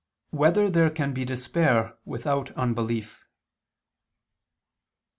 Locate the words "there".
0.67-0.89